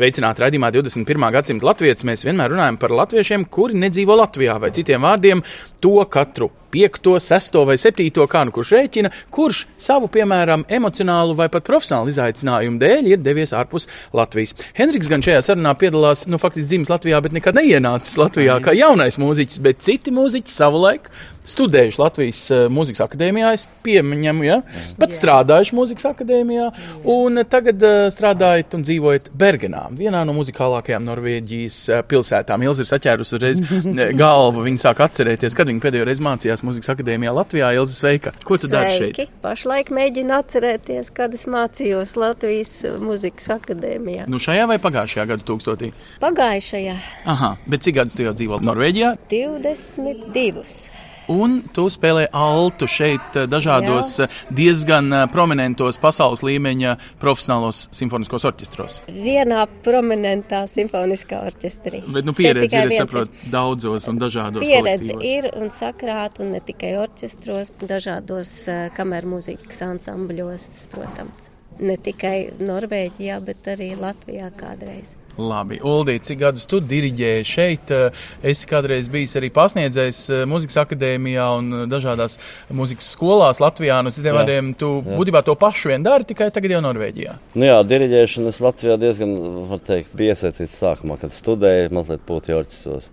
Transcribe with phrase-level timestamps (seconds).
[0.00, 1.26] Sveicināti raidījumā 21.
[1.34, 2.06] gadsimta latvijas.
[2.08, 5.42] Mēs vienmēr runājam par latviešiem, kuri nedzīvo Latvijā, vai citiem vārdiem,
[5.84, 11.66] to katru piekto, sesto vai septīto kānu, kurš rēķina, kurš savu, piemēram, emocionālu vai pat
[11.66, 14.54] profesionālu izaicinājumu dēļ ir devies ārpus Latvijas.
[14.78, 19.20] Henriks gan šajā sarunā piedalās, nu, faktiski dzimis Latvijā, bet nekad neienācis Latvijā kā jaunais
[19.20, 21.10] mūziķis, bet citi mūziķi savulaik
[21.50, 24.58] studējuši Latvijas uh, Mūzikas akadēmijā, es pieņemu, ja?
[25.00, 26.68] pat strādājuši Mūzikas akadēmijā,
[27.10, 32.66] un tagad uh, strādājat un dzīvojat Bergenā, vienā no muzikālākajām Norvēģijas uh, pilsētām.
[32.66, 33.62] Ilza ir saķērusi uzreiz
[34.22, 37.72] galvu, viņa sāk atcerēties, kad viņa pēdējo reizi mācījās Mūzikas akadēmijā Latvijā.
[37.76, 38.32] Ilza, sveika!
[38.46, 39.20] Ko tu dari šeit?
[39.44, 44.28] Pašlaik mēģinu atcerēties, kad es mācījos Latvijas Mūzikas akadēmijā.
[44.30, 45.92] Nu, šajā vai pagājušajā gadu tūkstotī?
[46.22, 46.96] Pagājušajā
[47.30, 49.14] Aha, bet cik gadus tu jau dzīvo Norvēģijā?
[49.30, 51.09] 22.
[51.30, 58.46] Un tu spēlē altu šeit eh, dažādos eh, diezgan eh, prominentos pasaules līmeņa profesionālos simfoniskos
[58.50, 59.00] orķestros.
[59.14, 62.02] Vienā prominentā simfoniskā orķestrī.
[62.10, 66.96] Bet nu, pieredze ir, saprotu, daudzos un dažādos Pieredze ir un sakrāt, un ne tikai
[67.00, 68.54] orķestros, dažādos
[68.96, 71.48] kameru mūzikas ansambļos, protams.
[71.80, 75.14] Ne tikai Norvēģijā, bet arī Latvijā kādreiz.
[75.40, 77.92] Labi, Uldī, cik gadus tu diriģēji šeit?
[77.94, 82.36] Eh, Esi kādreiz bijis arī pasniedzējis eh, muzikas akadēmijā un eh, dažādās
[82.76, 84.00] muzikas skolās Latvijā.
[84.04, 84.38] Nu, citiem Jā.
[84.40, 87.36] vārdiem, tu būtībā to pašu vien dari, tikai tagad jau Norvēģijā.
[87.56, 89.36] Nu jā, diriģēšana es Latvijā diezgan,
[89.70, 93.10] var teikt, bija iesaistīts sākumā, kad studēju mazliet pūti orķestros.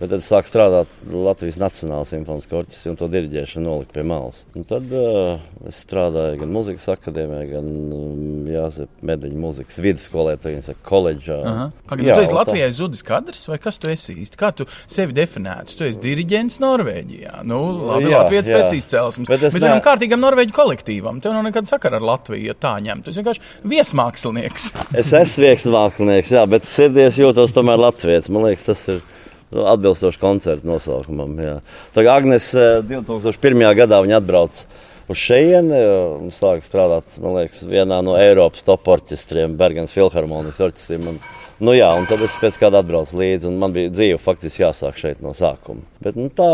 [0.00, 4.46] Bet tad sāk strādāt Latvijas Nacionālajā simfoniskā orķestrī un to diriģēšanu nolika pie malas.
[4.56, 10.54] Un tad uh, es strādāju gan muzikas akadēmijā, gan um, Jāzep Medeņa muzikas vidusskolē, tā
[10.54, 11.36] viņi saka, koledžā.
[11.90, 14.40] Pagaidām, tu esi Latvijai zudis kadrs, vai kas tu esi īsti?
[14.40, 15.76] Kā tu sevi definētu?
[15.76, 17.44] Tu esi diriģents Norvēģijā.
[17.44, 17.60] Nu,
[17.90, 18.56] labi, Jā, Latvijas jā.
[18.64, 19.28] pēc izcelsmes.
[19.28, 19.76] Bet Bet, ne...
[19.84, 21.20] kārtīgam norvēģu kolektīvam.
[21.20, 23.04] Tev nav nekāda sakara ar Latviju, ja tā ņemt.
[23.04, 24.72] Tu esi vienkārši viesmākslinieks.
[24.96, 28.32] Es esmu viesmākslinieks, jā, bet sirdies jūtos tomēr Latvijas.
[28.32, 29.04] Man liekas, tas ir
[29.50, 31.34] atbilstoši koncertu nosaukumam.
[31.42, 31.56] Jā.
[31.94, 33.66] Tā kā Agnes eh, 2001.
[33.78, 35.78] gadā viņa atbrauca uz šejieni
[36.20, 41.08] un sāka strādāt, man liekas, vienā no Eiropas top orķestriem, Bergens Filharmonijas orķestriem.
[41.10, 41.18] Un,
[41.66, 45.00] nu jā, un tad es pēc kāda atbraucu līdzi, un man bija dzīve faktiski jāsāk
[45.00, 45.82] šeit no sākuma.
[46.00, 46.46] Bet nu, tā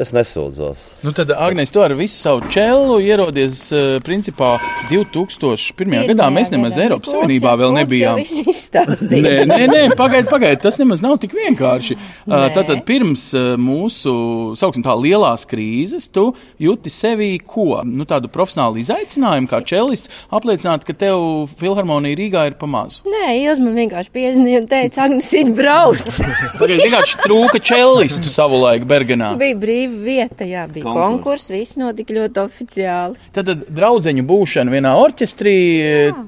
[0.00, 0.84] es nesūdzos.
[1.04, 4.54] Nu, tad, Agnēs, tu ar visu savu čelu ierodies, uh, principā,
[4.88, 5.98] 2001.
[6.12, 6.30] gadā.
[6.32, 8.22] Mēs nemaz Eiropas Savienībā vēl nebijām.
[9.16, 10.62] Nē, nē, nē pagaidiet, pagaidiet.
[10.64, 11.98] Tas nemaz nav tik vienkārši.
[12.24, 13.28] Uh, Tātad pirms
[13.60, 14.14] mūsu,
[14.58, 16.30] sauksim tā, lielās krīzes, tu
[16.62, 17.82] jūti sevi ko?
[17.96, 23.00] Nu, tādu profesionālu izaicinājumu, kā čelists, apliecināt, ka tev filharmonija Rīgā ir pamazu.
[23.08, 26.02] Nē, Ilz man vienkārši piezīmēja un teica, Agnes, it brauc.
[26.60, 29.32] Pagaidiet, vienkārši trūka čelistu savulaik Bergenā.
[29.40, 31.48] bija brīva vieta, jā, bija Konkurss.
[31.52, 33.16] viss notika ļoti oficiāli.
[33.32, 35.56] Tad, tad draudzeņu būšana vienā orķestrī,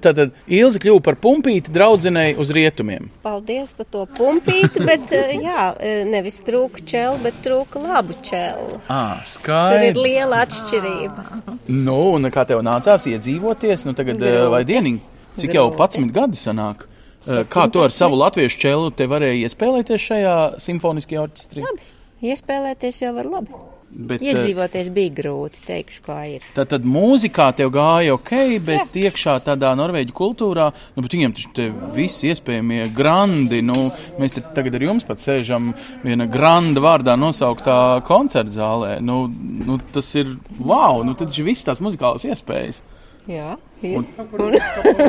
[0.05, 3.11] tad, tad Ilze kļuva par pumpīti draudzenei uz rietumiem.
[3.27, 8.81] Paldies par to pumpīti, bet eh, jā, eh, nevis trūka čelu, bet trūka labu čelu.
[8.89, 10.01] Ah, Tur ir skaidrs.
[10.05, 11.58] liela atšķirība.
[11.69, 14.35] Nu, un kā tev nācās iedzīvoties, nu tagad Grūti.
[14.45, 15.01] eh, vai dienīgi,
[15.37, 16.05] cik jau Grūti.
[16.05, 16.87] 11 gadi sanāk?
[17.27, 21.65] Eh, Kā tu ar savu latviešu čelu te varēji iespēlēties šajā simfoniskajā orķestrī?
[21.67, 21.81] Labi.
[22.23, 23.49] Iespēlēties jau var labi.
[23.89, 26.45] Bet, eh, Iedzīvoties bija grūti, teikšu, kā ir.
[26.53, 28.33] Tad, tad mūzikā tev gāja ok,
[28.65, 29.09] bet Jā.
[29.09, 33.89] iekšā tādā norvēģu kultūrā, nu, bet viņiem taču visi iespējamie grandi, nu,
[34.21, 35.73] mēs te tagad ar jums pat sēžam
[36.05, 37.79] viena granda vārdā nosauktā
[38.09, 38.93] koncerta zālē.
[39.01, 39.23] Nu,
[39.65, 42.83] nu, tas ir wow, nu, tad viss tās muzikālas iespējas.
[43.29, 44.05] Jā, ir.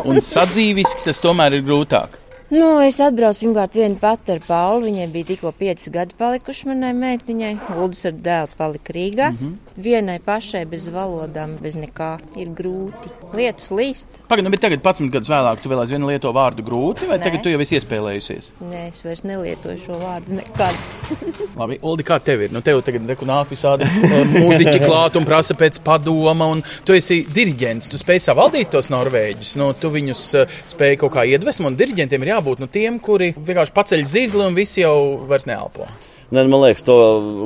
[0.10, 2.19] Un sadzīviski tas tomēr ir grūtāk.
[2.50, 4.88] Nu, es atbraucu pirmkārt vienu pati ar Paulu.
[4.88, 7.52] Viņai bija tikko 5 gadi palikuši manai meitiņai.
[7.78, 9.28] Uldis ar dēlu palika Rīgā.
[9.36, 9.69] Mm -hmm.
[9.80, 12.10] Vienai pašai bez valodām, bez nekā
[12.40, 13.12] ir grūti.
[13.38, 14.18] Lietus līst.
[14.28, 17.24] Pagaidām, nu, bet tagad, 11 gadus vēlāk, tu vēl aizvien lieto vārdu grūti, vai Nē.
[17.24, 18.50] tagad tu jau esi iespēlējusies?
[18.66, 20.76] Nē, es vairs nelietoju šo vārdu nekad.
[21.62, 22.52] Labi, Uldi, kā tev ir?
[22.56, 26.98] Nu, tev tagad reku nāk visādi eh, mūziķi klāt un prasa pēc padoma, un tu
[26.98, 31.72] esi diriģents, tu spēj savaldīt tos norvēģus, nu, tu viņus eh, spēj kaut kā iedvesmot,
[31.72, 34.98] un diriģentiem ir jābūt nu, tiem, kuri vienkārši paceļ zīzli un visi jau
[35.30, 35.88] vairs neelpo.
[36.30, 36.96] Ne, man liekas, to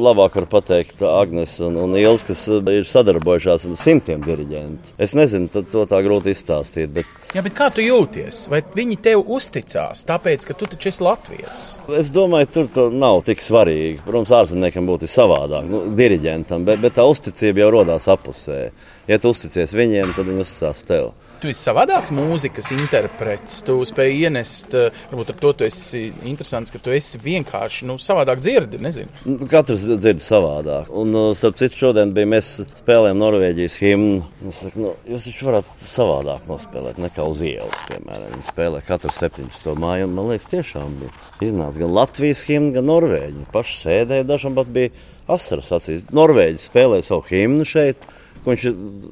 [0.04, 4.96] labāk var pateikt Agnēs un, un Ielas, kas uh, ir sadarbojušās ar simtiem diriģentu.
[5.00, 6.92] Es nezinu, to tā grūti izstāstīt.
[6.98, 7.14] Bet...
[7.32, 8.42] Jā, bet kā tu jūties?
[8.52, 11.70] Vai viņi tev uzticās, tāpēc, ka tu taču esi Latvijas?
[11.96, 14.02] Es domāju, tur nav tik svarīgi.
[14.04, 18.66] Protams, ārzemniekam būtu savādāk, nu, diriģentam, bet, bet tā uzticība jau rodās apusē.
[19.08, 21.14] Ja tu uzticies viņiem, tad viņi uzticās tev
[21.44, 23.60] tu esi savādāks mūzikas interprets.
[23.68, 27.98] Tu spēj ienest, eh, varbūt ar to tu esi interesants, ka tu esi vienkārši nu,
[28.00, 28.80] savādāk dzirdi.
[28.84, 29.12] Nezinu.
[29.28, 30.90] Nu, katrs dzird savādāk.
[30.90, 34.24] Un, uh, starp citu, šodien bija mēs spēlējām Norvēģijas himnu.
[34.48, 38.32] Es saku, nu, jūs taču varat savādāk nospēlēt nekā uz ielas, piemēram.
[38.38, 39.76] Viņi spēlē katru 17.
[39.84, 41.12] māju, man liekas, tiešām bija
[41.50, 43.52] iznāca gan Latvijas himna, gan Norvēģija.
[43.52, 44.96] Paši sēdēja, dažam pat bija
[45.28, 46.08] asaras acīs.
[46.16, 48.00] Norvēģi spēlēja savu himnu šeit
[48.44, 48.66] ko viņš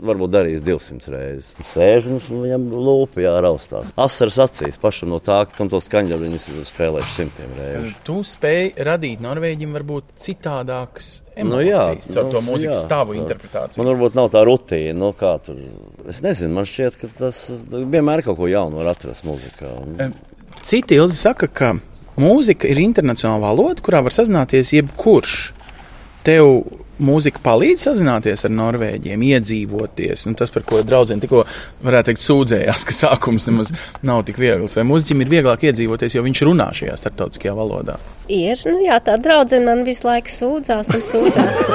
[0.10, 1.52] varbūt darījis 200 reizes.
[1.72, 3.92] Sēž un viņam lūpa jāraustās.
[4.00, 7.94] Asaras acīs pašam no tā, kam to skaņu viņas spēlējuši simtiem reižu.
[8.08, 11.84] Tu spēj radīt Norvēģim varbūt citādākas emocijas nu, jā,
[12.16, 13.22] caur nu, to mūzikas jā, stāvu caur.
[13.24, 13.82] interpretāciju.
[13.82, 15.62] Man varbūt nav tā rutīna, nu, kā tur.
[16.12, 19.72] Es nezinu, man šķiet, ka tas vienmēr kaut ko jaunu var atrast mūzikā.
[20.68, 21.74] Citi ilgi saka, ka
[22.20, 25.38] mūzika ir internacionāla valoda, kurā var sazināties jebkurš.
[26.28, 26.52] Tev
[27.02, 30.26] mūzika palīdz sazināties ar norvēģiem, iedzīvoties.
[30.30, 31.44] Un tas, par ko draudzene tikko
[31.86, 33.74] varētu teikt, sūdzējās, ka sākums nemaz
[34.06, 34.78] nav tik viegls.
[34.78, 37.98] Vai mūziķim ir vieglāk iedzīvoties, jo viņš runā šajā starptautiskajā valodā?
[38.32, 41.66] Ir, nu jā, tā draudzene man visu laiku sūdzās un sūdzās.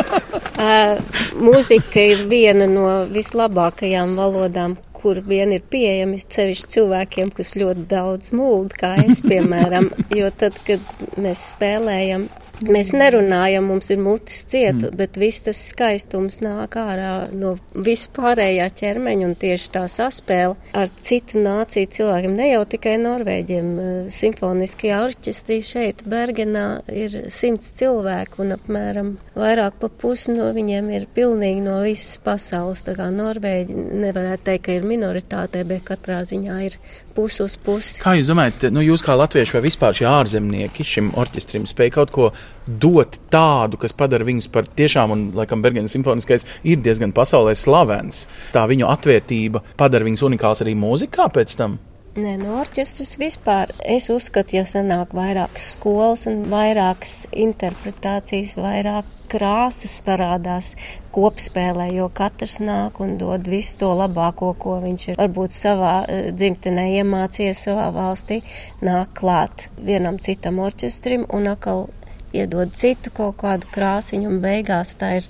[0.66, 7.86] uh, mūzika ir viena no vislabākajām valodām, kur vien ir pieejami sevišķi cilvēkiem, kas ļoti
[7.88, 9.90] daudz mūld, kā es, piemēram.
[10.20, 10.82] Jo tad, kad
[11.22, 12.26] mēs spēlējam
[12.60, 14.96] Mēs nerunājam, mums ir mutis cieta, mm.
[14.98, 21.40] bet viss tas skaistums nāk ārā no vispārējā ķermeņa un tieši tā saspēle ar citu
[21.40, 23.70] nāciju cilvēkiem, ne jau tikai norvēģiem.
[24.12, 31.08] Simfoniskajā orķestrī šeit Bergenā ir simts cilvēku un apmēram vairāk pa pusi no viņiem ir
[31.16, 32.84] pilnīgi no visas pasaules.
[32.84, 36.76] Tā kā norvēģi nevarētu teikt, ka ir minoritātē, bet katrā ziņā ir
[37.16, 37.98] pusi uz pusi.
[38.02, 42.14] Kā jūs domājat, nu jūs kā latvieši vai vispār šie ārzemnieki šim orķestrim spēj kaut
[42.14, 42.30] ko
[42.66, 48.26] dot tādu, kas padara viņus par tiešām, un laikam Bergenas simfoniskais ir diezgan pasaulē slavens.
[48.54, 51.78] Tā viņu atvērtība padara viņus unikāls arī mūzikā pēc tam.
[52.18, 53.70] Nē, no orķestras vispār.
[53.86, 60.72] Es uzskatu, ja sanāk vairākas skolas un vairākas interpretācijas, vairāk krāsas parādās
[61.14, 66.32] kopspēlē, jo katrs nāk un dod visu to labāko, ko viņš ir varbūt savā eh,
[66.34, 68.40] dzimtenē iemācījies savā valstī,
[68.82, 71.86] nāk klāt vienam citam orķestrim un atkal
[72.36, 75.28] iedod citu kaut kādu krāsiņu un beigās tā ir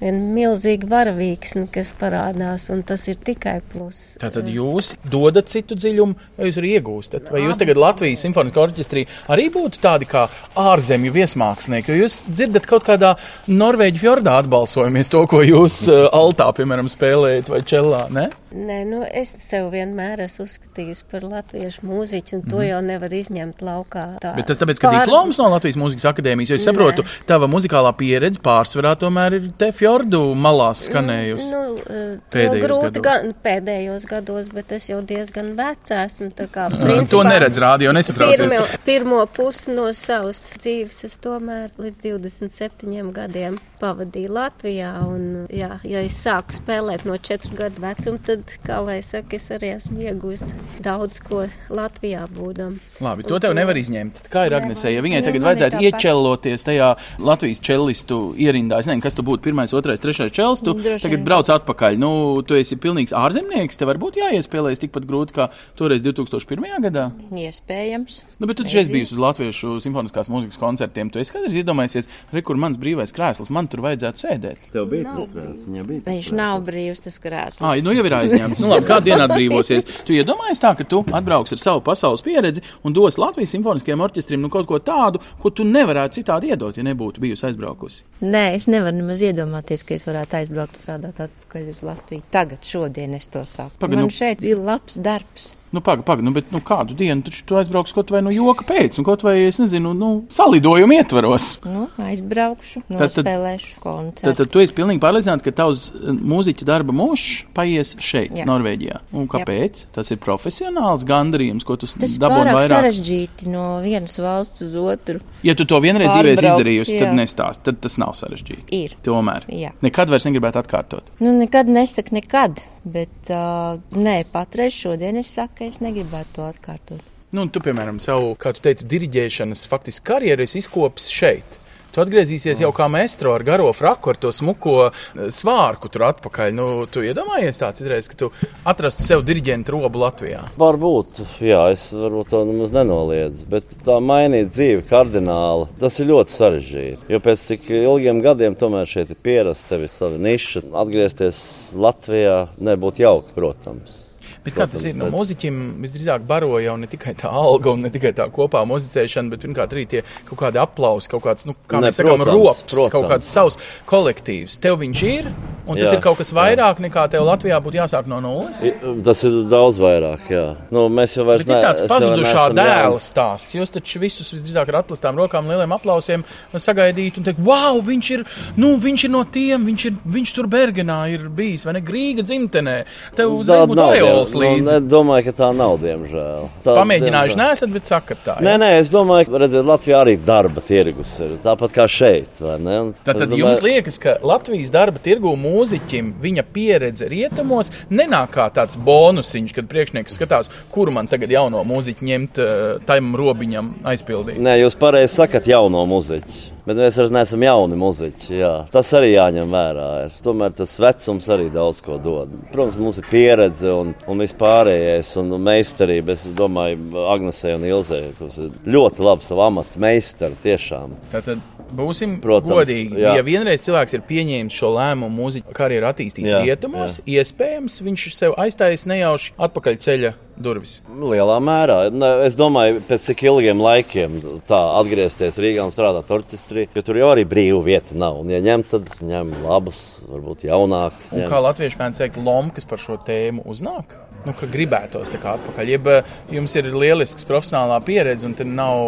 [0.00, 4.16] viena milzīga varavīksne, kas parādās, un tas ir tikai pluss.
[4.20, 7.30] Tātad jūs dodat citu dziļumu, vai jūs arī iegūstat?
[7.32, 10.26] Vai jūs tagad Latvijas simfoniskā orķestrī arī būtu tādi kā
[10.60, 13.14] ārzemju viesmākslinieki, jo jūs dzirdat kaut kādā
[13.48, 18.28] Norvēģi fjordā atbalsojamies to, ko jūs uh, altā, piemēram, spēlējat vai čellā, ne?
[18.54, 22.66] Nē, nu es sev vienmēr esmu uzskatījusi par latviešu mūziķu, un to mm.
[22.68, 24.04] jau nevar izņemt laukā.
[24.22, 24.34] Tā.
[24.36, 24.98] Bet tas tāpēc, ka Pār...
[25.02, 27.26] diploms no Latvijas mūzikas akadēmijas, jo es saprotu, Nē.
[27.26, 31.50] tava muzikālā pieredze pārsvarā tomēr ir te fjordu malās skanējusi.
[31.56, 33.06] Nu, eh, pēdējos grūti gados.
[33.08, 36.30] Gan, pēdējos gados, bet es jau diezgan vecs esmu.
[36.46, 38.46] Kā, principā, to neredz rādio, nesatraucies.
[38.46, 45.76] Pirmo, pirmo pusi no savas dzīves es tomēr līdz 27 gadiem pavadīju Latvijā, un jā,
[45.86, 48.35] ja es sāku spēlēt no 4 gadu vecuma, tad
[48.66, 50.52] kā lai saka, es arī esmu iegūs
[50.84, 52.76] daudz ko Latvijā būdam.
[53.04, 53.58] Labi, to tev to...
[53.58, 54.24] nevar izņemt.
[54.32, 56.90] Kā ir Agnesē, ja viņai tagad vajadzētu iečeloties tajā
[57.22, 61.24] Latvijas čelistu ierindā, es nezinu, kas tu būtu pirmais, otrais, trešais čels, tu Droši tagad
[61.26, 61.98] brauc atpakaļ.
[62.00, 62.10] Nu,
[62.46, 66.66] tu esi pilnīgs ārzemnieks, tev varbūt jāiespēlējas tikpat grūti kā toreiz 2001.
[66.88, 67.08] gadā.
[67.32, 68.20] Iespējams.
[68.40, 71.10] Nu, bet tu taču esi bijis uz Latviešu simfoniskās mūzikas koncertiem.
[71.12, 74.68] Tu esi kādreiz iedomājies, re, kur mans brīvais krēsls, man tur vajadzētu sēdēt.
[74.74, 76.04] Tev bija tas krēsls, viņa bija.
[76.10, 77.62] Viņš nav brīvs tas krēsls.
[77.64, 78.62] Ah, nu jau ir aizņemts.
[78.62, 79.88] Nu, labi, kādu dienu atbrīvosies?
[80.06, 84.42] Tu iedomājies tā, ka tu atbrauks ar savu pasaules pieredzi un dos Latvijas simfoniskajam orķestrim
[84.42, 88.04] nu, kaut ko tādu, ko tu nevarētu citādi iedot, ja nebūtu bijusi aizbraukusi.
[88.24, 92.26] Nē, es nevaru nemaz iedomāties, ka es varētu aizbraukt strādāt atpakaļ uz Latviju.
[92.34, 93.76] Tagad, šodien es to saku.
[93.80, 94.14] Paga, Man nu...
[94.14, 95.52] šeit ir labs darbs.
[95.76, 98.64] Nu, pagaidi, paga, nu, bet nu, kādu dienu taču tu aizbrauks kaut vai no joka
[98.64, 101.48] pēc, un kaut vai, es nezinu, nu, salidojumu ietvaros.
[101.68, 104.24] Nu, aizbraukšu, nospēlēšu koncertu.
[104.24, 108.46] Tad, tad tu esi pilnīgi pārliecināta, ka tavs eh, mūziķa darba mūžs paies šeit, Jā.
[108.48, 109.02] Norvēģijā.
[109.20, 109.82] Un kāpēc?
[109.84, 109.90] Jā.
[109.98, 112.56] Tas ir profesionāls gandarījums, ko tu dabūji vairāk.
[112.56, 115.20] Tas sarežģīti no vienas valsts uz otru.
[115.44, 118.64] Ja tu to vienreiz dzīvē izdarījusi, tad nestāst, tad tas nav sarežģīti.
[118.80, 118.96] Ir.
[119.04, 119.44] Tomēr.
[119.52, 119.74] Jā.
[119.84, 121.12] Nekad vairs negribētu atkārtot.
[121.20, 122.64] Nu, nekad nesaka nekad.
[122.86, 127.12] Bet uh, nē, patreiz šodien es saku, ka es negribētu to atkārtot.
[127.34, 131.58] Nu, tu, piemēram, savu, kā tu teici, diriģēšanas faktiski karjeru esi izkopis šeit.
[131.96, 136.52] Tu atgriezīsies jau kā maestro ar garo fraku, ar to smuko eh, svārku tur atpakaļ.
[136.52, 138.28] Nu, tu iedomājies tā citreiz, ka tu
[138.68, 140.42] atrastu sev diriģentu robu Latvijā.
[140.60, 146.36] Varbūt, jā, es varbūt to nemaz nenoliedzu, bet tā mainīt dzīvi kardināli, tas ir ļoti
[146.36, 147.08] sarežģīti.
[147.16, 150.66] Jo pēc tik ilgiem gadiem tomēr šeit ir pierasta tevi sava niša.
[150.76, 151.38] Atgriezties
[151.80, 154.02] Latvijā nebūtu jauki, protams.
[154.46, 154.94] Bet kā tas ir?
[154.94, 159.32] No mūziķiem visdrīzāk baro jau ne tikai tā alga un ne tikai tā kopā muzicēšana,
[159.34, 162.38] bet pirmkārt arī tie kaut kādi aplausi, kaut kāds, nu, kā Ne, mēs sakām, protams,
[162.46, 162.92] rops, protams.
[162.94, 163.58] kaut kāds savs
[163.90, 164.56] kolektīvs.
[164.62, 165.26] Tev viņš ir,
[165.66, 168.62] un tas Jā, ir kaut kas vairāk nekā tev Latvijā būtu jāsāk no nulles.
[169.04, 170.44] Tas ir daudz vairāk, jā.
[170.70, 173.56] Nu, mēs jau vairs Bet ir tāds pazudušā neesam dēla stāsts.
[173.58, 176.22] Jūs taču visus visdrīzāk ar atklātām rokām, lieliem aplausiem
[176.54, 178.24] sagaidīt un teikt, wow, viņš ir,
[178.62, 182.22] nu, viņš ir no tiem, viņš, ir, viņš tur Bergenā ir bijis, vai ne, Grīga
[182.26, 182.76] dzimtenē.
[183.18, 184.06] Tev uzreiz Tāda būtu diem-
[184.42, 184.62] līdzi.
[184.66, 186.48] Nu, nedomāju, ka tā nav, diemžēl.
[186.64, 187.50] Tā, Pamēģinājuši diemžēl.
[187.50, 188.36] nesat, bet sakat tā.
[188.44, 188.60] Nē, ja?
[188.62, 192.40] nē, es domāju, ka redziet, Latvijā arī darba tirgus ir tāpat kā šeit.
[192.42, 198.30] Un Tātad es domāju- jums liekas, ka Latvijas darba tirgu mūziķim viņa pieredze rietumos nenāk
[198.36, 203.74] kā tāds bonusiņš, kad priekšnieks skatās, kuru man tagad jauno mūziķu ņemt uh, tam robiņam
[203.84, 204.38] aizpildīt.
[204.42, 206.55] Nē, jūs pareizi sakat, jauno muzeķi.
[206.66, 208.30] Bet mēs vairs neesam jauni muzeķi.
[208.40, 208.52] Jā.
[208.74, 209.88] Tas arī jāņem vērā.
[210.06, 210.16] Ir.
[210.24, 212.32] Tomēr tas vecums arī daudz ko dod.
[212.50, 216.16] Protams, mums ir pieredze un, un viss pārējais, un, meistarība.
[216.16, 220.98] Es domāju, Agnesei un Ilzei, kas ir ļoti labi savu amatu meistari tiešām.
[221.14, 221.44] Tātad
[221.76, 222.98] būsim Protams, godīgi.
[223.02, 223.14] jā.
[223.18, 228.34] Ja vienreiz cilvēks ir pieņēmis šo lēmumu mūziķu karjeru attīstīt Jā, rietumos, iespējams, viņš sev
[228.42, 230.80] aiztaisa nejauši atpakaļ ceļa durvis.
[230.86, 231.78] Lielā mērā.
[232.26, 237.12] Es domāju, pēc cik ilgiem laikiem tā atgriezties Rīgā un strādāt orķestrī, jo tur jau
[237.14, 238.20] arī brīva vieta nav.
[238.22, 241.12] Un, ja ņem, tad ņem labus, varbūt jaunākus.
[241.30, 243.96] Kā latvieši mēdz teikt, lomkas par šo tēmu uznāk?
[244.26, 245.68] Nu, ka gribētos tā kā atpakaļ.
[245.70, 248.80] Jeb eh, jums ir lielisks profesionālā pieredze, un tad nav.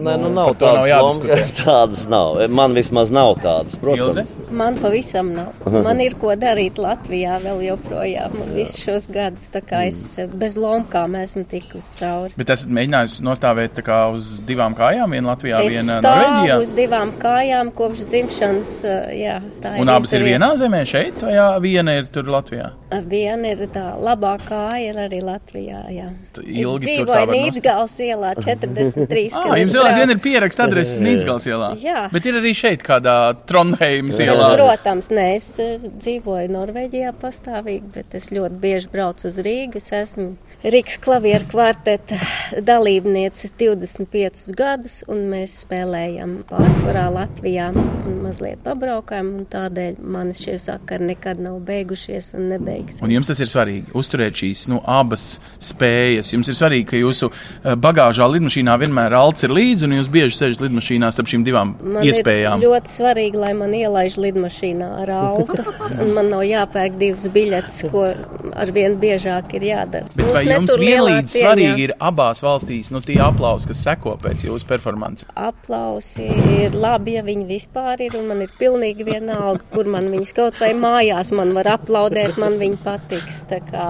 [0.00, 1.54] Nē, nu, nav par to nav tādas lomas.
[1.60, 2.38] Tādas nav.
[2.54, 3.74] Man vismaz nav tādas.
[3.80, 4.24] Ilze?
[4.24, 5.50] Protams, Man pavisam nav.
[5.84, 8.36] Man ir ko darīt Latvijā vēl joprojām.
[8.44, 9.48] Un visus šos gadus
[9.80, 10.00] es
[10.38, 12.34] bez lomkām esmu tikusi cauri.
[12.38, 16.58] Bet esat mēģinājis nostāvēt tā kā uz divām kājām, viena Latvijā, Es viena stāvu Norvēģijā.
[16.62, 18.74] uz divām kājām kopš dzimšanas.
[18.86, 20.36] uh, Jā, tā Un abas ir izdevies.
[20.36, 22.70] vienā zemē šeit, vai jā, viena ir tur Latvijā?
[23.10, 25.80] Viena ir tā labākā, ir arī Latvijā.
[25.94, 26.08] Jā.
[26.36, 29.24] Tu Es ilgi tur tā dzīvoju var Nīcgals ielā 43.
[29.40, 31.70] Ah, es jums vēl aizvien ir pieraksts adrese Nīcgals ielā.
[31.82, 32.04] Jā.
[32.12, 33.16] Bet ir arī šeit kādā
[33.50, 34.50] Trondheimas ielā.
[34.56, 39.80] Protams, nē, es eh, dzīvoju Norvēģijā pastāvīgi, bet es ļoti bieži braucu uz Rīgu.
[39.80, 40.30] Es esmu
[40.64, 42.18] Rīgas klavieru kvarteta
[42.66, 50.56] dalībniece 25 gadus, un mēs spēlējam pārsvarā Latvijā un mazliet pabraukājam, un tādēļ man šie
[50.60, 53.02] sakari nekad nav beigušies un nebeigsies.
[53.06, 56.32] Un jums tas ir svarīgi, uzturēt šīs nu, abas spējas.
[56.34, 60.36] Jums ir svarīgi, ka jūsu eh, bagāžā lidmašīnā vienmēr alts ir līdzi, un jūs bieži
[60.36, 62.62] sēžat lidmašīnā starp šīm divām Man iespējām.
[62.64, 68.06] ļoti svarīgi, lai man ielaiž lidmašīnā ar autu, un man nav jāpērk divas biļetes, ko
[68.10, 70.10] ar vien biežāk ir jādara.
[70.14, 74.46] Bet Mūs vai jums vienlīdz svarīgi ir abās valstīs nu, tie aplausi, kas seko pēc
[74.48, 75.28] jūsu performances?
[75.38, 76.26] Aplausi
[76.60, 80.60] ir labi, ja viņi vispār ir, un man ir pilnīgi vienalga, kur man viņas kaut
[80.60, 83.86] vai mājās man var aplaudēt, man viņi patiks, tā kā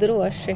[0.00, 0.54] droši.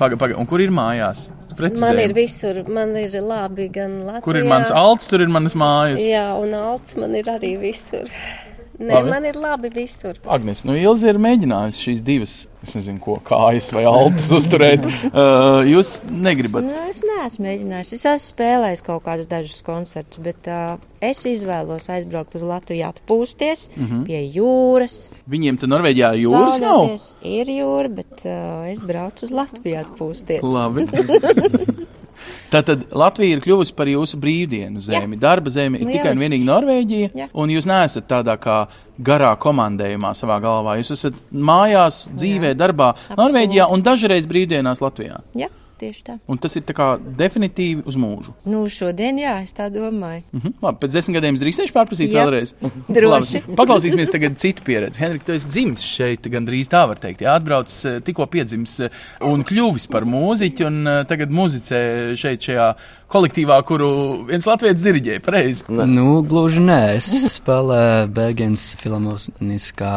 [0.00, 1.28] Pagaid, pagaid, un kur ir mājās?
[1.54, 2.00] Man Precizējam.
[2.02, 4.24] ir visur, man ir labi gan Latvijā.
[4.26, 6.02] Kur ir mans alts, tur ir manas mājas.
[6.02, 8.10] Jā, un alts man ir arī visur.
[8.84, 9.10] Nē, Labi.
[9.10, 10.18] man ir labi visur.
[10.28, 14.84] Agnes, nu Ilze ir mēģinājusi šīs divas, es nezinu, ko kājas vai altas uzturēt.
[15.14, 16.64] Uh, jūs negribat.
[16.66, 17.92] Nu, es neesmu mēģinājis.
[17.96, 23.68] Es esmu spēlējis kaut kādus dažus koncertus, bet uh, es izvēlos aizbraukt uz Latviju, atpūsties
[23.70, 23.92] mm Mhm.
[23.94, 24.04] -hmm.
[24.08, 24.96] pie jūras.
[25.30, 26.80] Viņiem tur Norvēģijā jūras nav.
[26.84, 27.06] saulēties.
[27.22, 30.42] Ir jūra, bet uh, es braucu uz Latviju atpūsties.
[30.42, 30.86] Labi.
[32.52, 35.16] Tātad Latvija ir kļuvusi par jūsu brīvdienu zemi.
[35.20, 36.24] Darba zeme ir Nu, tikai un lieliski.
[36.24, 37.10] vienīgi Norvēģija.
[37.14, 37.28] Jā.
[37.34, 38.58] Un jūs neesat tādā kā
[39.02, 40.76] garā komandējumā savā galvā.
[40.78, 45.20] Jūs esat mājās, dzīvē, darbā Norvēģijā un dažreiz brīvdienās Latvijā.
[45.34, 45.48] Jā,
[45.80, 46.16] tieši tā.
[46.30, 46.64] Un tas ir
[47.18, 48.34] definitīvi uz mūžu.
[48.48, 50.22] Nu, šodien, jā, es tā domāju.
[50.32, 50.56] Mhm.
[50.64, 52.24] Labi, pēc desmit gadiem drīkstēšu pārprasīt Jā.
[52.24, 52.54] vēlreiz.
[52.96, 53.42] Droši.
[53.44, 55.02] Labi, Paklausīsimies tagad citu pieredzi.
[55.04, 57.24] Henrik, tu esi dzimis šeit, gandrīz tā var teikt.
[57.26, 61.80] Jā, atbraucis eh, tikko piedzimis eh, un kļuvis par mūziķu, un eh, tagad muzicē
[62.20, 62.68] šeit šajā
[63.14, 63.88] kolektīvā, kuru
[64.28, 65.20] viens latviečs diriģē.
[65.24, 65.64] Pareizi.
[65.70, 69.92] Nu, gluži nē, es spēlēju Bergens filharmoniskā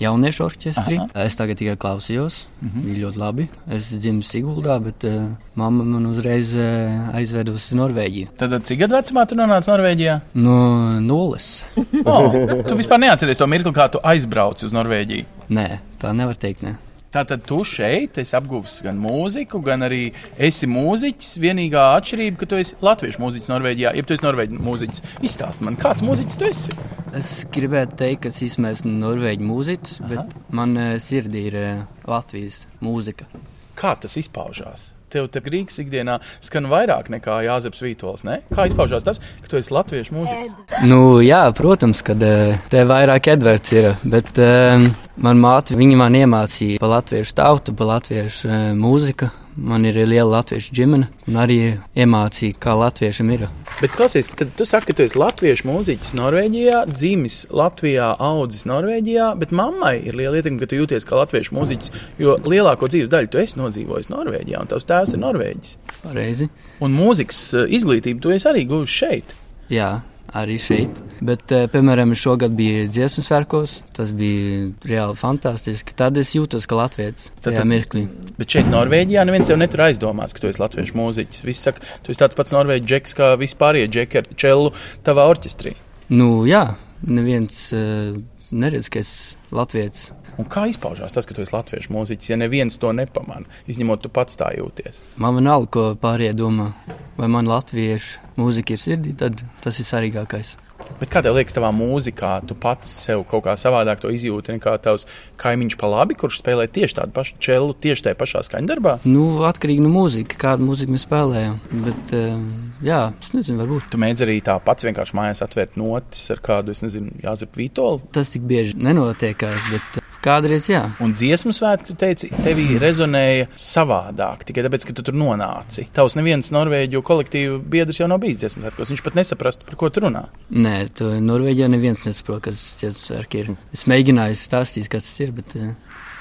[0.00, 0.98] jauniešu orķestrī.
[1.02, 1.24] Aha.
[1.26, 2.78] Es tagad tikai klausījos, mm Mhm.
[2.78, 2.84] -hmm.
[2.94, 3.48] bija ļoti labi.
[3.70, 8.28] Es dzimu Siguldā, bet uh, mamma man uzreiz uh, aizveda uz Norvēģiju.
[8.38, 10.20] Tad cik gadu vecumā tu nonāci Norvēģijā?
[10.34, 11.64] No nulles.
[12.04, 12.32] Oh,
[12.68, 15.24] tu vispār neatceries to mirkli, kā tu aizbrauci uz Norvēģiju.
[15.50, 16.62] Nē, tā nevar teikt.
[16.62, 16.76] Ne.
[17.14, 21.36] Tātad tu šeit apguvis gan mūziku, gan arī esi mūziķis.
[21.44, 25.04] Vienīgā atšķirība, ka tu esi latviešu mūziķis Norvēģijā, ja tu esi norvēģis mūziķis.
[25.30, 26.74] Izstāst man, kāds mūziķis tu esi?
[27.14, 32.64] Es gribētu teikt, ka es esmu norvēģis mūziķis, bet man eh, sirdī ir eh, Latvijas
[32.82, 33.30] mūzika.
[33.78, 34.90] Kā tas izpaužās?
[35.14, 38.26] Tev te Rīgas ikdienā skan vairāk nekā Jāzeps Vītols.
[38.26, 38.40] Ne?
[38.50, 40.82] Kā izpaužās tas, ka tu esi latviešu mūziķis?
[40.90, 46.82] Nu, jā, protams, ka eh, te vairāk Edvards ir, bet um, man māte, man iemācīja
[46.82, 49.30] par latviešu tautu, par latviešu uh, mūziku.
[49.54, 51.56] Man ir liela latviešu ģimene, un arī
[51.94, 53.44] iemācīja, kā latviešam ir.
[53.78, 59.28] Bet klausies, tad tu saki, ka tu esi latviešu mūziķis Norvēģijā, dzimis Latvijā, audzis Norvēģijā,
[59.38, 63.30] bet mammai ir liela ietekme, ka tu jūties kā latviešu mūziķis, jo lielāko dzīves daļu
[63.30, 65.76] tu esi nodzīvojis Norvēģijā, un tavs tēvs ir Norvēģis.
[66.02, 66.50] Pareizi.
[66.82, 69.36] Un mūzikas eh, izglītību tu esi arī guvis šeit.
[69.70, 70.00] Jā,
[70.32, 71.00] arī šeit.
[71.24, 73.80] Bet, eh, piemēram, šogad bija dziesmu svētkos.
[73.96, 75.94] Tas bija reāli fantastiski.
[75.96, 78.06] Tad es jūtos kā latviečs tajā tad, mirklī.
[78.38, 81.44] Bet šeit, Norvēģijā, neviens jau netur aizdomās, ka tu esi latviešu mūziķis.
[81.44, 84.72] Visi saka, tu esi tāds pats norvēģis džeks kā vispārējie džeki ar čelu
[85.04, 85.74] tavā orķestrī.
[86.08, 86.74] Nu, jā,
[87.06, 88.16] neviens uh,
[88.54, 89.12] neredz, ka es
[89.54, 90.12] latviečs.
[90.40, 94.10] Un kā izpaužās tas, ka tu esi latviešu mūziķis, ja neviens to nepamanā, izņemot tu
[94.10, 95.04] pats tā jūties?
[95.20, 96.72] Man vienalga, ko pārējie domā.
[97.14, 100.56] Vai man latviešu mūzika ir sirdī, tad tas ir svarīgākais.
[101.00, 104.76] Bet kā tev liekas, tavā mūzikā tu pats sev kaut kā savādāk to izjūti nekā
[104.82, 105.06] tavs
[105.40, 108.96] kaimiņš pa labi, kurš spēlē tieši tādu pašu čelu, tieši tajā pašā skaņdarbā?
[109.06, 111.58] Nu, atkarīgi no mūzikas, kādu mūziku mēs spēlējam.
[111.86, 112.46] Bet, um,
[112.86, 113.90] jā, es nezinu, varbūt.
[113.94, 118.02] Tu mēdz arī tā pats vienkārši mājās atvērt notis ar kādu, es nezinu, Jāzep Vītolu?
[118.14, 120.80] Tas tik bieži nenotiekās, bet Kādreiz jā.
[121.04, 125.84] Un dziesmu svētki, tu teici, tevī rezonēja savādāk, tikai tāpēc, ka tu tur nonāci.
[125.92, 128.94] Tavs neviens norvēģu kolektīvu biedrs jau nav bijis dziesmu svētkos.
[128.94, 130.24] Viņš pat nesaprastu, par ko tu runā.
[130.48, 133.52] Nē, tu Norvēģijā neviens nesaprot, kas dziesmu svētki ir.
[133.76, 135.74] Es mēģināju stāstīt, kas tas ir, bet uh,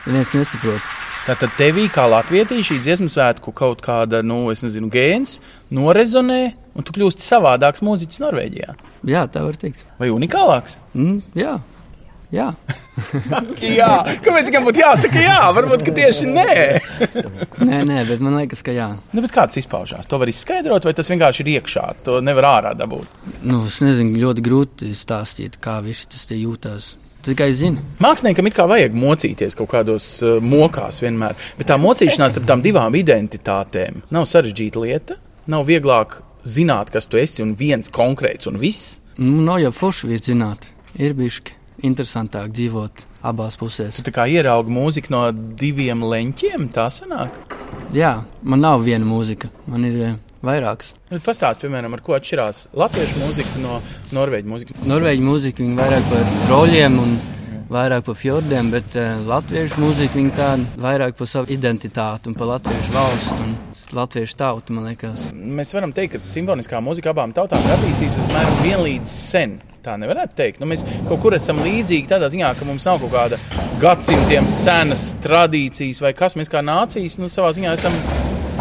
[0.10, 0.93] neviens nesaprot.
[1.24, 5.38] Tātad tevī kā latvietī šī dziesmu svētku kaut kāda, nu, es nezinu, gēns
[5.72, 6.41] norezonē,
[6.75, 8.75] un tu kļūsti savādāks mūziķis Norvēģijā.
[9.07, 9.86] Jā, tā var teikt.
[10.01, 10.81] Vai unikālāks?
[10.91, 11.62] Mm, jā.
[12.34, 12.50] Jā,
[12.94, 13.90] Saki, jā.
[14.24, 15.38] Kāpēc gan būtu jāsaka, jā?
[15.56, 16.56] Varbūt tieši nē.
[17.66, 18.90] nē, nē, bet man liekas, ka jā.
[19.13, 20.08] Nu, kā tas izpaužās?
[20.10, 21.86] To var izskaidrot, vai tas vienkārši ir iekšā?
[22.08, 23.10] To nevar ārā dabūt.
[23.42, 26.92] Nu, es nezinu, ļoti grūti stāstīt, kā viņš tas jūtas.
[27.24, 27.80] Tikai zinu.
[28.04, 32.65] Māksliniekam it kā vajag mocīties kaut kādos uh, mokās vienmēr, bet tā mocīšanās starp tām
[32.65, 35.17] divām identitātēm nav sarežģīta lieta.
[35.48, 38.98] Nav vieglāk zināt, kas tu esi un viens konkrēts un viss.
[39.15, 44.01] Nu, nav jau forši zināt, ir bišķi interesantāk dzīvot abās pusēs.
[44.03, 47.36] Tu kā ieraugi mūziku no diviem leņķiem, tā sanāk?
[47.95, 50.93] Jā, man nav viena mūzika, man ir eh, vairākas.
[51.13, 53.79] Pastāstiet, piemēram, ar ko atšķirās latviešu mūzika no
[54.17, 54.83] norvēģu mūzikas.
[54.89, 57.15] Norvēģu mūzika vairāk par troļļiem un
[57.73, 62.53] vairāk par fjordiem, bet uh, latviešu mūzika viņa tāda vairāk par savu identitāti un par
[62.55, 63.55] latviešu valstu un
[63.93, 65.27] latviešu tautu, man liekas.
[65.33, 69.59] Mēs varam teikt, ka simfoniskā mūzika abām tautām ir attīstījusies apmēram vienlīdz sen.
[69.83, 70.62] Tā nevarētu teikt.
[70.63, 73.39] Nu, mēs kaut kur esam līdzīgi tādā ziņā, ka mums nav kaut kāda
[73.81, 77.97] gadsimtiem senas tradīcijas vai kas mēs kā nācijas nu, savā ziņā esam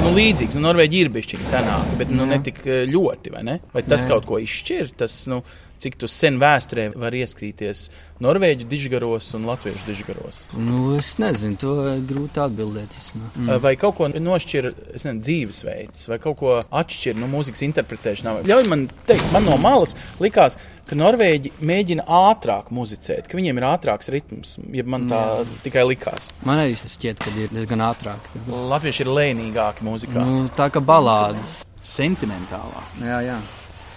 [0.03, 0.57] nu, līdzīgs.
[0.59, 3.35] Nu, Norvēģija ir bijusi senāka, bet nu, ne tik eh, ļoti.
[3.37, 3.59] Vai, ne?
[3.75, 4.15] vai tas Jā.
[4.15, 4.91] kaut ko izšķir?
[4.99, 5.43] Tas, nu,
[5.83, 7.89] cik tu sen vēsturē var ieskrīties
[8.23, 10.43] norvēģu dižgaros un latviešu dižgaros?
[10.55, 11.75] Nu, es nezinu, to
[12.09, 12.99] grūti atbildēt.
[13.15, 13.55] Mm.
[13.65, 18.39] Vai kaut ko nošķir nezinu, dzīvesveids, vai kaut ko atšķir no mūzikas interpretēšanā?
[18.49, 23.69] Ļauj man teikt, man no malas likās, ka norvēģi mēģina ātrāk muzicēt, ka viņiem ir
[23.71, 25.47] ātrāks ritms, ja man tā Jā.
[25.67, 26.31] tikai likās.
[26.47, 28.33] Man arī šķiet, ka ir diezgan ātrāk.
[28.49, 30.27] Latvieši ir lēnīgāki mūzikā.
[30.27, 31.63] Nu, tā kā balādes.
[31.83, 33.01] Sentimentālāk.
[33.03, 33.41] Jā, jā.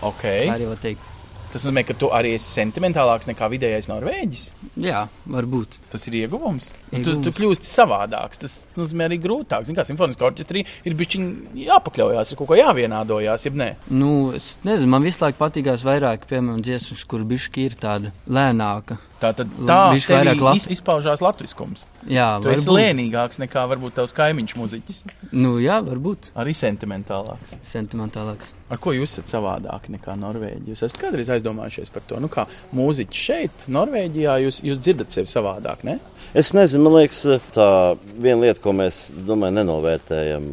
[0.05, 0.47] Okay.
[0.49, 1.14] Tā arī var teikt.
[1.55, 4.41] Tas nozīmē, ka tu arī esi sentimentālāks nekā vidējais norvēģis.
[4.83, 5.77] Jā, varbūt.
[5.93, 6.73] Tas ir ieguvums.
[6.89, 7.05] ieguvums.
[7.05, 8.41] Tu, tu kļūsti savādāks.
[8.41, 9.63] Tas nozīmē arī grūtāk.
[9.63, 11.15] Zini, kā simfoniskā orķestrī ir bijis
[11.61, 13.69] jāpakļaujas, ir kaut kā jāvienādojās, jeb nē.
[13.87, 18.99] Nu, es nezinu, man visu laiku patīkās vairāk, piemēram, dziesmas, kur bišķi ir tāda lēnāka.
[19.23, 20.67] Tā tad tā vairāk lat...
[20.75, 21.87] izpaužās latviskums.
[22.05, 22.59] Jā, tu varbūt.
[22.59, 24.97] esi lēnīgāks nekā varbūt tavs kaimiņš muziķis.
[25.33, 26.29] Nu, jā, varbūt.
[26.37, 27.55] Arī sentimentālāks.
[27.65, 28.51] Sentimentālāks.
[28.69, 30.69] Ar ko jūs esat savādāki nekā Norvēģija?
[30.69, 32.45] Jūs esat kādreiz aizdomājušies par to, nu kā
[32.77, 35.97] mūziķis šeit, Norvēģijā, jūs, jūs dzirdat sevi savādāk, ne?
[36.35, 37.21] Es nezinu, man liekas,
[37.55, 37.65] tā
[38.19, 40.47] viena lieta, ko mēs domāju, nenovērtējam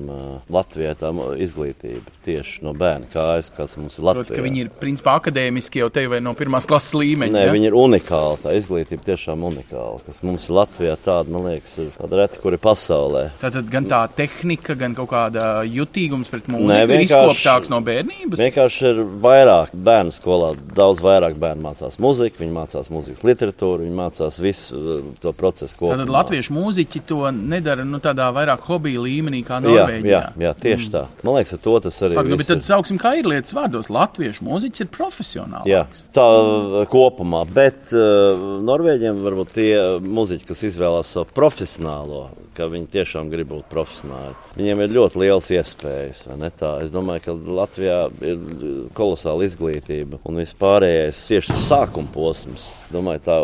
[0.55, 1.11] Latvijā, tā
[1.43, 4.29] izglītība tieši no bērna kājas, kas mums ir Latvijā.
[4.29, 7.35] Protams, ka viņi ir principā akadēmiski jau te vai no pirmās klases līmeņa.
[7.35, 7.55] Nē, ja?
[7.57, 11.91] viņi ir unikāli, tā izglītība tiešām unikāla, kas mums ir Latvijā tāda, man liekas, ir
[11.97, 13.25] tāda reta, kur ir pasaulē.
[13.43, 18.39] Tātad gan tā tehnika, gan kaut kāda jutīgums pret mūziku Nē, ir izkoptāks no bērnības?
[18.39, 20.55] Vienkārši ir vairāk bērnu skolā.
[20.79, 25.72] Daudz vairāk bērnu mācās muziku, viņi mācās mūzikas literatūru, viņi mācās visu uh, to procesu
[25.79, 25.97] kopumā.
[25.97, 30.13] Tātad latviešu mūziķi to nedara nu, tādā vairāk hobija līmenī kā Norvēģijā.
[30.13, 30.93] Jā, jā, jā tieši mm.
[30.95, 31.03] tā.
[31.23, 33.91] Man liekas, ar to tas arī Fakt, nu, bet tad sauksim, kā ir lietas vārdos.
[33.93, 35.69] Latviešu mūziķis ir profesionāls.
[35.69, 35.83] Jā,
[36.15, 42.25] tā uh, kopumā, bet uh, Norvēģiem varbūt tie muzeķi, kas izvēlās savu profesionālo,
[42.57, 44.37] ka viņi tiešām grib būt profesionāli.
[44.59, 46.27] Viņiem ir ļoti liels iespējas.
[46.83, 48.43] Es domāju, ka Latvijā ir
[48.97, 52.69] kolosāla izglītība un vispārējais tieši sākuma posms.
[52.93, 53.39] Domāju, tā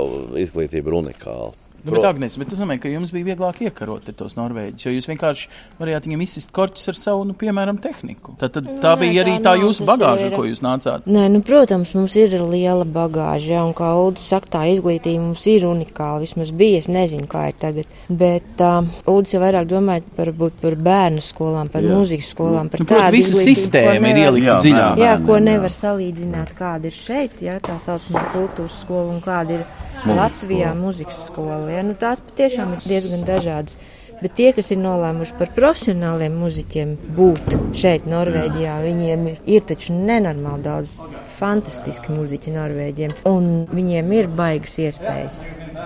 [0.45, 1.68] izglītība ir unikāla.
[1.85, 5.07] Nu, bet, Agnes, bet tas nozīmē, ka jums bija vieglāk iekarot tos norvēģus, jo jūs
[5.13, 8.35] vienkārši varējāt viņiem izsist korķus ar savu, nu, piemēram, tehniku.
[8.41, 10.35] Tad, tad tā Nē, bija arī tā, tā jūsu bagāža, ir...
[10.35, 11.07] ko jūs nācāt.
[11.07, 15.47] Nē, nu, protams, mums ir liela bagāža, ja, un kā Ulris saka, tā izglītība mums
[15.51, 16.25] ir unikāla.
[16.25, 17.97] Vismaz bija, es nezinu, kā ir tagad.
[18.11, 21.95] Bet uh, Ulris jau vairāk domāja par, par bērnu skolām, par jā.
[21.95, 25.05] mūzikas skolām, par nu, tādu visa sistēma ir ielikta dziļāk.
[25.05, 29.69] Jā, ko nevar salīdzināt, kāda ir šeit, ja, tā saucamā kultūras skola un kāda ir
[30.07, 31.65] Latvijā mūzikas skola.
[31.73, 31.85] Ja?
[31.87, 33.79] Nu, tās patiešām ir diezgan dažādas.
[34.19, 39.95] Bet tie, kas ir nolēmuši par profesionāliem muzeķiem būt šeit, Norvēģijā, viņiem ir, ir taču
[39.95, 40.97] nenormāli daudz
[41.37, 43.15] fantastiski muzeķi Norvēģiem.
[43.31, 45.45] Un viņiem ir baigas iespējas.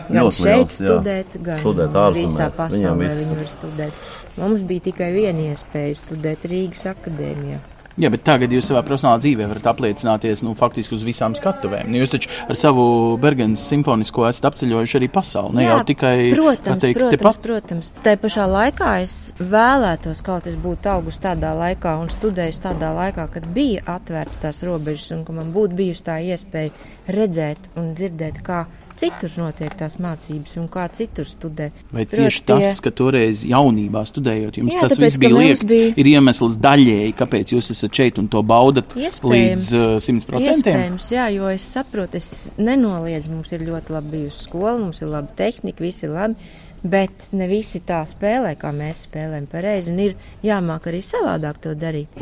[0.09, 4.09] Gan Ļoti šeit liels, studēt, gan studēt visā pasaulē viņi var studēt.
[4.41, 7.61] Mums bija tikai viena iespēja studēt Rīgas akadēmijā.
[8.01, 11.91] Jā, bet tagad jūs savā profesionālā dzīvē varat apliecināties nu, faktiski uz visām skatuvēm.
[11.93, 12.85] Nu, jūs taču ar savu
[13.21, 15.59] Bergenas simfonisko esat apceļojuši arī pasauli.
[15.59, 17.41] Ne Jā, jau tikai protams, teikt, protams, tepat.
[17.45, 17.91] protams.
[18.07, 23.29] Tā pašā laikā es vēlētos kaut kas būt augus tādā laikā un studējis tādā laikā,
[23.35, 26.73] kad bija atvērts tās robežas un ka man būtu bijusi tā iespēja
[27.13, 28.65] redzēt un dzirdēt, kā
[28.99, 31.69] citur notiek tās mācības un kā citur studē.
[31.93, 35.67] Vai tieši Proti, tas, ka toreiz jaunībā studējot, jums jā, tas tāpēc, viss bija liekts,
[35.69, 35.93] bija...
[36.03, 40.51] ir iemesls daļēji, kāpēc jūs esat šeit un to baudat iespējams, līdz uh, 100%?
[40.57, 42.29] Iespējams, jā, jo es saprotu, es
[42.59, 46.53] nenoliedzu, mums ir ļoti labi bijusi skola, mums ir laba tehnika, viss ir labi.
[46.83, 51.77] Bet ne visi tā spēlē, kā mēs spēlējam pareizi, un ir jāmāk arī savādāk to
[51.79, 52.17] darīt.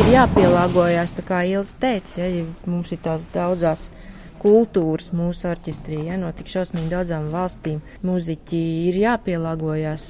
[0.00, 4.06] Ir jāpielāgojas, tā kā Ielas teica, ja, mums ir tās daudzās uh,
[4.42, 7.82] kultūras mūsu orķestrī, ja, no tik šausmīgi daudzām valstīm.
[8.06, 10.06] Mūziķi ir jāpielāgojas,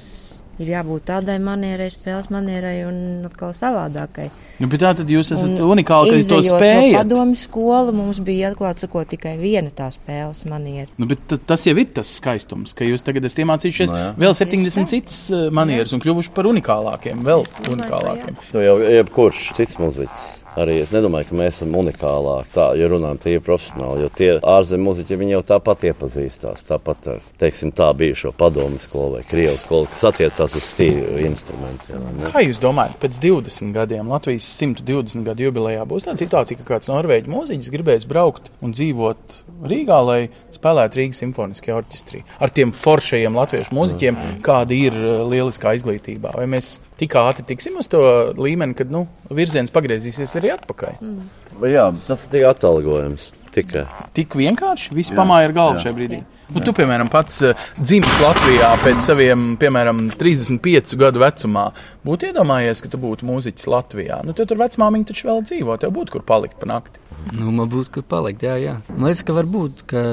[0.59, 4.27] ir jābūt tādai manierai, spēles manierai un atkal savādākai.
[4.59, 6.91] Nu, bet tā tad jūs esat un unikāli, ka to spējat.
[6.91, 10.89] No padomu skola mums bija atklāt sakot tikai viena tā spēles maniera.
[10.99, 14.11] Nu, bet tas jau ir tas skaistums, ka jūs tagad esat iemācījušies no, jā.
[14.19, 18.35] vēl 70 citas uh, manieras un kļuvuši par unikālākiem, vēl unikālākiem.
[18.51, 20.29] Nu, jau jebkurš cits muziķis.
[20.57, 22.51] Arī es nedomāju, ka mēs esam unikālāki.
[22.55, 26.65] Tā, ja runājam, tie ir profesionāli, jo tie ārzemju muzeķi jau tāpat iepazīstās.
[26.69, 32.09] Tāpat ar, teiksim, tā bijušo padomu skolu vai krievu skolu, kas attiecās uz stīvu instrumentiem.
[32.33, 36.91] Kā jūs domājat, pēc 20 gadiem Latvijas 120 gadu jubilejā būs tāda situācija, ka kāds
[36.91, 40.19] norvēģis mūziķis gribēs braukt un dzīvot Rīgā, lai
[40.55, 42.21] spēlētu Rīgas simfoniskajā orķestrī.
[42.39, 44.37] Ar tiem foršajiem latviešu mūziķiem, mm.
[44.45, 46.31] kāda ir uh, lieliskā izglītībā.
[46.37, 48.01] Vai mēs tik ātri tiksim uz to
[48.39, 50.97] līmeni, kad nu, virziens pagriezīsies arī atpakaļ?
[51.03, 51.29] Mm.
[51.67, 53.29] Jā, tas ir tik atalgojums.
[53.49, 53.87] Tikai.
[54.13, 56.19] Tik vienkārši viss pamāja ar galvu šajā brīdī.
[56.49, 61.67] Nu, tu, piemēram, pats uh, dzimis Latvijā pēc saviem, piemēram, 35 gadu vecumā.
[62.05, 64.23] Būtu iedomājies, ka tu būtu mūziķis Latvijā.
[64.25, 67.01] Nu, tur vecmāmiņa taču vēl dzīvo, tev būtu kur palikt pa nakti.
[67.35, 68.77] Nu, man būtu kur palikt, jā, jā.
[68.91, 70.03] Man liekas, ka varbūt, ka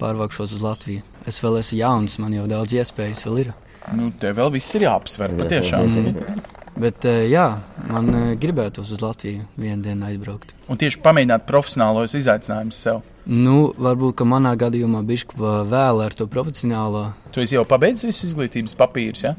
[0.00, 1.04] pārvākšos uz Latviju.
[1.28, 3.52] Es vēl esmu jauns, man jau daudz iespējas vēl ir.
[3.96, 5.94] Nu, tev vēl viss ir jāapsver patiešām.
[6.00, 6.40] Mm.
[6.80, 7.46] Bet, eh, jā,
[7.90, 10.54] man eh, gribētos uz Latviju vienu dienu aizbraukt.
[10.70, 13.02] Un tieši pamēģināt profesionālos izaicinājumus sev.
[13.30, 17.10] Nu, varbūt, ka manā gadījumā bija vēl ar to profesionālo.
[17.34, 19.34] Tu jau pabeidzi visu izglītības papīrus, ja?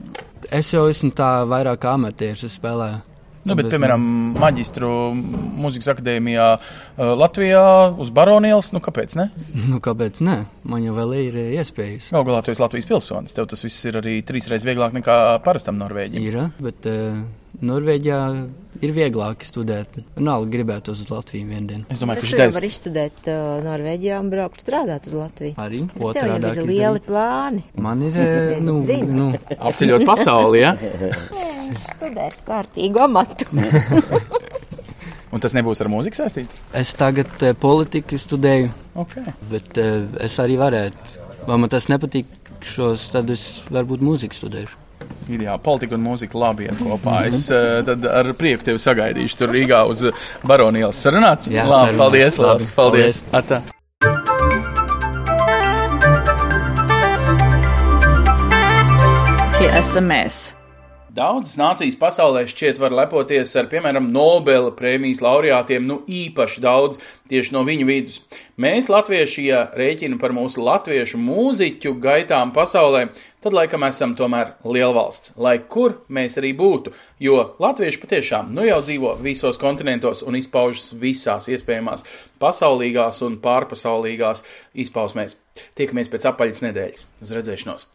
[0.54, 3.02] Es jau esmu tā vairāk amatieris, es spēlēju
[3.42, 4.04] Nu, bet, piemēram,
[4.38, 6.48] maģistru mūzikas akadēmijā
[7.18, 7.64] Latvijā
[8.02, 9.28] uz Baronielas, nu kāpēc ne?
[9.58, 10.44] Nu, kāpēc ne?
[10.68, 12.12] Man jau vēl ir iespējas.
[12.14, 13.34] Galu galā tu esi Latvijas pilsonis.
[13.38, 16.28] Tev tas viss ir arī trīsreiz vieglāk nekā parastam Norvēģim.
[16.30, 17.24] Ir, bet uh,
[17.62, 18.20] Norvēģijā
[18.82, 20.00] ir vieglāk studēt.
[20.16, 21.86] Vienalga gribētu uz Latviju vienu dienu.
[21.94, 25.54] Es domāju, ka šis dēļ var izstudēt uh, Norvēģijā un braukt strādāt uz Latviju.
[25.62, 26.50] Arī otrādi.
[26.56, 27.06] Ir lieli darīt.
[27.06, 27.64] plāni.
[27.86, 28.18] Man ir,
[28.68, 28.80] nu,
[29.14, 29.30] nu.
[29.60, 30.74] apceļot pasauli, ja?
[31.94, 33.50] Studēs kārtīgu amatu.
[35.32, 36.66] Un tas nebūs ar mūziku saistīts?
[36.76, 38.74] Es tagad uh, politiku studēju.
[39.06, 39.38] Okay.
[39.54, 41.30] Bet uh, es arī varētu.
[41.46, 42.28] Vai man tas nepatīk
[42.66, 44.88] šos, tad es varbūt mūziku studēšu.
[45.40, 47.22] Jā, politika un mūzika labi iet kopā.
[47.30, 50.04] Es uh, tad ar prieku tevi sagaidīšu tur Rīgā uz
[50.48, 51.52] Baronielas sarunāts.
[51.52, 53.22] Jā, labi, paldies, labi, paldies.
[53.24, 53.24] paldies.
[53.32, 53.62] Atā.
[59.62, 60.61] Šie esam mēs.
[61.12, 67.52] Daudzas nācijas pasaulē šķiet var lepoties ar, piemēram, Nobela prēmijas laureātiem, nu īpaši daudz tieši
[67.52, 68.22] no viņu vidus.
[68.56, 73.10] Mēs, latvieši, ja rēķina par mūsu latviešu mūziķu gaitām pasaulē,
[73.44, 78.80] tad laikam esam tomēr lielvalsts, lai kur mēs arī būtu, jo latvieši patiešām nu jau
[78.80, 82.08] dzīvo visos kontinentos un izpaužas visās iespējamās
[82.40, 84.48] pasaulīgās un pārpasaulīgās
[84.88, 85.42] izpausmēs.
[85.76, 87.10] Tiekamies pēc apaļas nedēļas.
[87.20, 87.92] Uz redzēšanos!